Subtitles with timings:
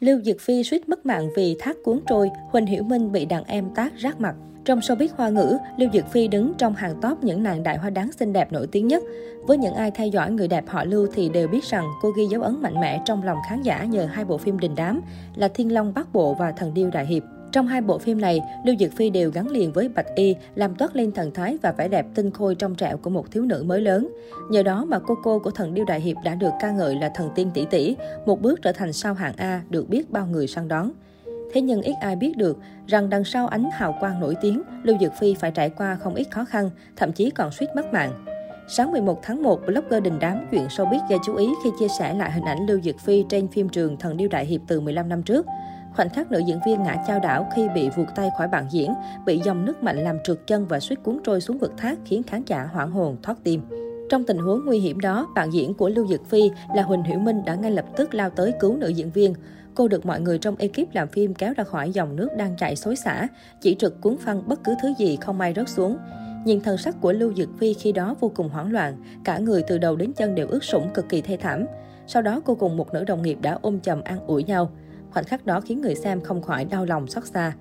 [0.00, 3.44] Lưu Diệc Phi suýt mất mạng vì thác cuốn trôi, Huỳnh Hiểu Minh bị đàn
[3.44, 4.34] em tác rác mặt.
[4.64, 7.90] Trong showbiz hoa ngữ, Lưu Diệc Phi đứng trong hàng top những nàng đại hoa
[7.90, 9.02] đáng xinh đẹp nổi tiếng nhất.
[9.46, 12.26] Với những ai theo dõi người đẹp họ Lưu thì đều biết rằng cô ghi
[12.26, 15.00] dấu ấn mạnh mẽ trong lòng khán giả nhờ hai bộ phim đình đám
[15.36, 17.22] là Thiên Long Bắc Bộ và Thần Điêu Đại Hiệp.
[17.52, 20.74] Trong hai bộ phim này, Lưu Diệc Phi đều gắn liền với Bạch Y, làm
[20.74, 23.64] toát lên thần thái và vẻ đẹp tinh khôi trong trẻo của một thiếu nữ
[23.66, 24.08] mới lớn.
[24.50, 27.10] Nhờ đó mà cô cô của thần Điêu Đại Hiệp đã được ca ngợi là
[27.14, 27.96] thần tiên tỷ tỷ,
[28.26, 30.90] một bước trở thành sao hạng A được biết bao người săn đón.
[31.52, 34.96] Thế nhưng ít ai biết được rằng đằng sau ánh hào quang nổi tiếng, Lưu
[35.00, 38.24] Diệc Phi phải trải qua không ít khó khăn, thậm chí còn suýt mất mạng.
[38.68, 42.14] Sáng 11 tháng 1, blogger đình đám chuyện showbiz gây chú ý khi chia sẻ
[42.14, 45.08] lại hình ảnh Lưu Diệc Phi trên phim trường Thần Điêu Đại Hiệp từ 15
[45.08, 45.46] năm trước.
[45.96, 48.94] Khoảnh khắc nữ diễn viên ngã chao đảo khi bị vụt tay khỏi bàn diễn,
[49.26, 52.22] bị dòng nước mạnh làm trượt chân và suýt cuốn trôi xuống vực thác khiến
[52.22, 53.62] khán giả hoảng hồn thoát tim.
[54.10, 57.18] Trong tình huống nguy hiểm đó, bạn diễn của Lưu Dực Phi là Huỳnh Hiểu
[57.18, 59.34] Minh đã ngay lập tức lao tới cứu nữ diễn viên.
[59.74, 62.76] Cô được mọi người trong ekip làm phim kéo ra khỏi dòng nước đang chảy
[62.76, 63.28] xối xả,
[63.60, 65.96] chỉ trực cuốn phăng bất cứ thứ gì không may rớt xuống.
[66.44, 69.62] Nhìn thần sắc của Lưu Dực Phi khi đó vô cùng hoảng loạn, cả người
[69.62, 71.66] từ đầu đến chân đều ướt sũng cực kỳ thê thảm.
[72.06, 74.70] Sau đó cô cùng một nữ đồng nghiệp đã ôm chầm an ủi nhau.
[75.12, 77.52] Khoảnh khắc đó khiến người xem không khỏi đau lòng xót xa.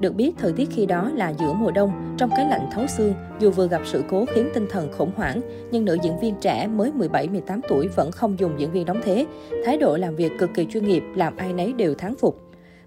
[0.00, 3.14] Được biết, thời tiết khi đó là giữa mùa đông, trong cái lạnh thấu xương,
[3.40, 6.66] dù vừa gặp sự cố khiến tinh thần khủng hoảng, nhưng nữ diễn viên trẻ
[6.66, 9.26] mới 17-18 tuổi vẫn không dùng diễn viên đóng thế.
[9.64, 12.42] Thái độ làm việc cực kỳ chuyên nghiệp, làm ai nấy đều thán phục.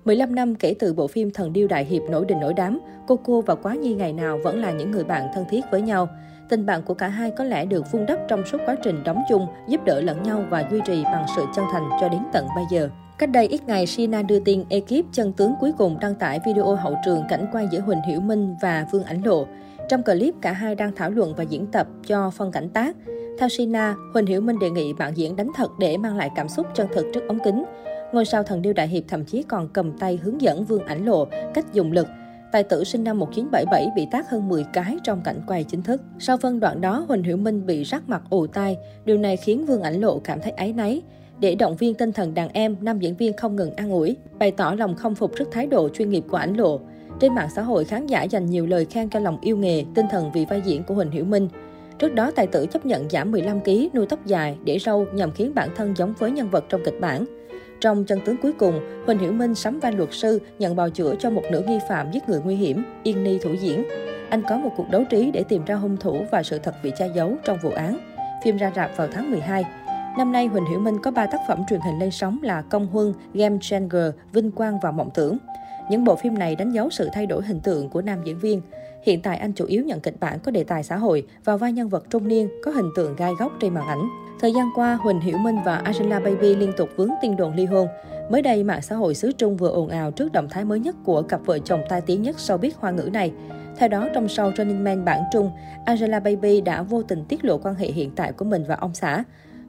[0.05, 3.19] 15 năm kể từ bộ phim Thần Điêu Đại Hiệp nổi đình nổi đám, cô
[3.23, 6.07] cô và Quá Nhi ngày nào vẫn là những người bạn thân thiết với nhau.
[6.49, 9.21] Tình bạn của cả hai có lẽ được vun đắp trong suốt quá trình đóng
[9.29, 12.47] chung, giúp đỡ lẫn nhau và duy trì bằng sự chân thành cho đến tận
[12.55, 12.89] bây giờ.
[13.19, 16.75] Cách đây ít ngày, Sina đưa tin ekip chân tướng cuối cùng đăng tải video
[16.75, 19.47] hậu trường cảnh quay giữa Huỳnh Hiểu Minh và Vương Ảnh Lộ.
[19.89, 22.95] Trong clip, cả hai đang thảo luận và diễn tập cho phân cảnh tác.
[23.39, 26.49] Theo Sina, Huỳnh Hiểu Minh đề nghị bạn diễn đánh thật để mang lại cảm
[26.49, 27.65] xúc chân thực trước ống kính.
[28.13, 31.05] Ngôi sao thần điêu đại hiệp thậm chí còn cầm tay hướng dẫn Vương Ảnh
[31.05, 32.07] Lộ cách dùng lực.
[32.51, 36.01] Tài tử sinh năm 1977 bị tác hơn 10 cái trong cảnh quay chính thức.
[36.19, 38.77] Sau phân đoạn đó, Huỳnh Hiểu Minh bị rắc mặt ù tai.
[39.05, 41.01] Điều này khiến Vương Ảnh Lộ cảm thấy áy náy.
[41.39, 44.51] Để động viên tinh thần đàn em, nam diễn viên không ngừng an ủi, bày
[44.51, 46.79] tỏ lòng không phục trước thái độ chuyên nghiệp của ảnh lộ.
[47.19, 50.05] Trên mạng xã hội, khán giả dành nhiều lời khen cho lòng yêu nghề, tinh
[50.11, 51.49] thần vì vai diễn của Huỳnh Hiểu Minh.
[51.99, 55.51] Trước đó, tài tử chấp nhận giảm 15kg, nuôi tóc dài, để râu nhằm khiến
[55.55, 57.25] bản thân giống với nhân vật trong kịch bản.
[57.81, 61.15] Trong chân tướng cuối cùng, Huỳnh Hiểu Minh sắm vai luật sư nhận bào chữa
[61.19, 63.83] cho một nữ nghi phạm giết người nguy hiểm, Yên Ni thủ diễn.
[64.29, 66.91] Anh có một cuộc đấu trí để tìm ra hung thủ và sự thật bị
[66.97, 67.97] che giấu trong vụ án.
[68.43, 69.65] Phim ra rạp vào tháng 12.
[70.17, 72.87] Năm nay, Huỳnh Hiểu Minh có 3 tác phẩm truyền hình lên sóng là Công
[72.87, 75.37] Huân, Game Changer, Vinh Quang và Mộng Tưởng.
[75.89, 78.61] Những bộ phim này đánh dấu sự thay đổi hình tượng của nam diễn viên.
[79.03, 81.71] Hiện tại anh chủ yếu nhận kịch bản có đề tài xã hội và vai
[81.71, 84.09] nhân vật trung niên có hình tượng gai góc trên màn ảnh.
[84.39, 87.65] Thời gian qua, Huỳnh Hiểu Minh và Angela Baby liên tục vướng tin đồn ly
[87.65, 87.87] hôn.
[88.29, 90.95] Mới đây, mạng xã hội xứ Trung vừa ồn ào trước động thái mới nhất
[91.03, 93.31] của cặp vợ chồng tai tiếng nhất sau biết hoa ngữ này.
[93.77, 95.51] Theo đó, trong show Running Man bản Trung,
[95.85, 98.93] Angela Baby đã vô tình tiết lộ quan hệ hiện tại của mình và ông
[98.93, 99.23] xã.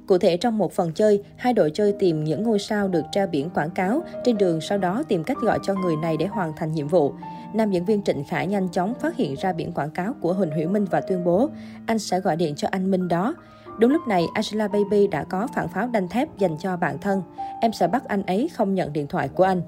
[0.07, 3.27] Cụ thể trong một phần chơi, hai đội chơi tìm những ngôi sao được treo
[3.27, 6.53] biển quảng cáo trên đường sau đó tìm cách gọi cho người này để hoàn
[6.57, 7.13] thành nhiệm vụ.
[7.55, 10.51] Nam diễn viên Trịnh Khải nhanh chóng phát hiện ra biển quảng cáo của Huỳnh
[10.51, 11.49] Hiểu Minh và tuyên bố
[11.87, 13.35] anh sẽ gọi điện cho anh Minh đó.
[13.79, 17.23] Đúng lúc này, Angela Baby đã có phản pháo đanh thép dành cho bản thân.
[17.61, 19.63] Em sẽ bắt anh ấy không nhận điện thoại của anh.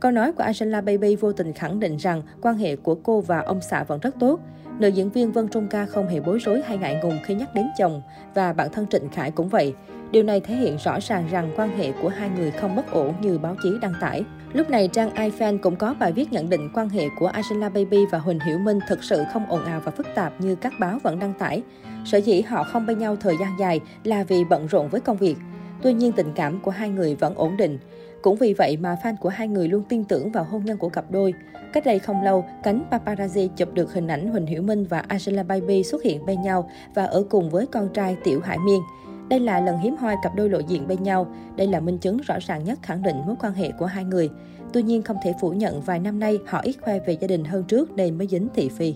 [0.00, 3.40] Câu nói của Angela Baby vô tình khẳng định rằng quan hệ của cô và
[3.40, 4.40] ông xã vẫn rất tốt.
[4.78, 7.54] Nữ diễn viên Vân Trung Ca không hề bối rối hay ngại ngùng khi nhắc
[7.54, 8.02] đến chồng
[8.34, 9.74] và bản thân Trịnh Khải cũng vậy.
[10.10, 13.14] Điều này thể hiện rõ ràng rằng quan hệ của hai người không bất ổn
[13.20, 14.24] như báo chí đăng tải.
[14.52, 18.06] Lúc này, trang iFan cũng có bài viết nhận định quan hệ của Angela Baby
[18.10, 20.98] và Huỳnh Hiểu Minh thực sự không ồn ào và phức tạp như các báo
[21.02, 21.62] vẫn đăng tải.
[22.04, 25.16] Sở dĩ họ không bên nhau thời gian dài là vì bận rộn với công
[25.16, 25.36] việc.
[25.82, 27.78] Tuy nhiên, tình cảm của hai người vẫn ổn định.
[28.22, 30.88] Cũng vì vậy mà fan của hai người luôn tin tưởng vào hôn nhân của
[30.88, 31.34] cặp đôi.
[31.72, 35.42] Cách đây không lâu, cánh paparazzi chụp được hình ảnh Huỳnh Hiểu Minh và Angela
[35.42, 38.80] Baby xuất hiện bên nhau và ở cùng với con trai Tiểu Hải Miên.
[39.28, 41.26] Đây là lần hiếm hoi cặp đôi lộ diện bên nhau.
[41.56, 44.30] Đây là minh chứng rõ ràng nhất khẳng định mối quan hệ của hai người.
[44.72, 47.44] Tuy nhiên không thể phủ nhận vài năm nay họ ít khoe về gia đình
[47.44, 48.94] hơn trước nên mới dính thị phi.